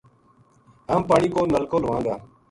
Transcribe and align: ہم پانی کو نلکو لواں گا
ہم 0.91 1.01
پانی 1.09 1.27
کو 1.33 1.41
نلکو 1.53 1.77
لواں 1.83 2.01
گا 2.05 2.15